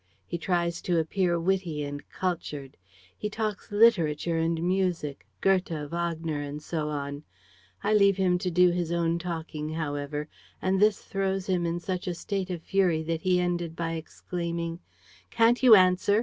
[0.25, 2.75] He tries to appear witty and cultured.
[3.15, 7.21] He talks literature and music, Goethe, Wagner and so on....
[7.83, 10.27] I leave him to do his own talking, however;
[10.59, 14.79] and this throws him in such a state of fury that he ended by exclaiming:
[15.29, 16.19] "'Can't you answer?